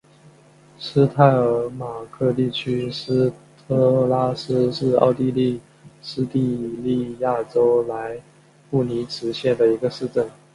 [0.79, 3.31] 施泰尔马克地区施
[3.67, 5.61] 特拉斯是奥地利
[6.01, 6.39] 施蒂
[6.81, 8.19] 利亚州莱
[8.71, 10.27] 布尼茨县的一个市镇。